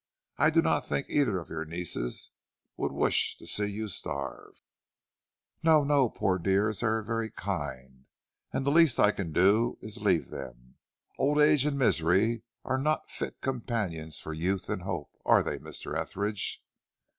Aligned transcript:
I 0.39 0.49
do 0.49 0.63
not 0.63 0.83
think 0.83 1.11
either 1.11 1.37
of 1.37 1.51
your 1.51 1.63
nieces 1.63 2.31
would 2.75 2.91
wish 2.91 3.37
to 3.37 3.45
see 3.45 3.67
you 3.67 3.87
starve." 3.87 4.63
"No, 5.61 5.83
no, 5.83 6.09
poor 6.09 6.39
dears, 6.39 6.79
they 6.79 6.87
are 6.87 7.03
very 7.03 7.29
kind, 7.29 8.07
and 8.51 8.65
the 8.65 8.71
least 8.71 8.99
I 8.99 9.11
can 9.11 9.31
do 9.31 9.77
is 9.79 9.97
to 9.97 10.03
leave 10.03 10.31
them. 10.31 10.77
Old 11.19 11.37
age 11.37 11.67
and 11.67 11.77
misery 11.77 12.41
are 12.65 12.79
not 12.79 13.11
fit 13.11 13.41
companions 13.41 14.19
for 14.19 14.33
youth 14.33 14.71
and 14.71 14.81
hope, 14.81 15.11
are 15.23 15.43
they, 15.43 15.59
Mr. 15.59 15.95
Etheridge?" 15.95 16.63